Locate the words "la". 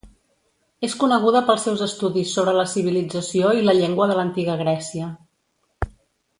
2.61-2.65, 3.69-3.79